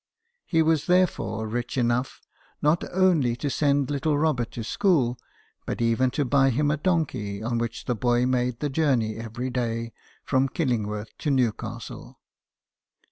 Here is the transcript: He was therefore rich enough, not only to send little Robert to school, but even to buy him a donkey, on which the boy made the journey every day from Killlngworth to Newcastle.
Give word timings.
He 0.47 0.63
was 0.63 0.87
therefore 0.87 1.45
rich 1.47 1.77
enough, 1.77 2.21
not 2.59 2.83
only 2.91 3.35
to 3.35 3.51
send 3.51 3.91
little 3.91 4.17
Robert 4.17 4.49
to 4.53 4.63
school, 4.63 5.19
but 5.67 5.79
even 5.79 6.09
to 6.17 6.25
buy 6.25 6.49
him 6.49 6.71
a 6.71 6.77
donkey, 6.77 7.43
on 7.43 7.59
which 7.59 7.85
the 7.85 7.93
boy 7.93 8.25
made 8.25 8.61
the 8.61 8.69
journey 8.71 9.17
every 9.17 9.51
day 9.51 9.93
from 10.23 10.49
Killlngworth 10.49 11.15
to 11.19 11.29
Newcastle. 11.29 12.19